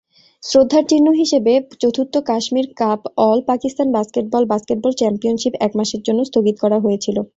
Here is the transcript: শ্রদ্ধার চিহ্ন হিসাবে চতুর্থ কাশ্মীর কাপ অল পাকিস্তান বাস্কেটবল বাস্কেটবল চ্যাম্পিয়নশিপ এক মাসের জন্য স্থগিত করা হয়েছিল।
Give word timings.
শ্রদ্ধার 0.43 0.83
চিহ্ন 0.91 1.07
হিসাবে 1.21 1.53
চতুর্থ 1.81 2.13
কাশ্মীর 2.29 2.67
কাপ 2.79 3.01
অল 3.25 3.39
পাকিস্তান 3.49 3.87
বাস্কেটবল 3.95 4.43
বাস্কেটবল 4.51 4.91
চ্যাম্পিয়নশিপ 4.99 5.53
এক 5.65 5.71
মাসের 5.79 6.01
জন্য 6.07 6.19
স্থগিত 6.29 6.55
করা 6.63 6.77
হয়েছিল। 6.85 7.17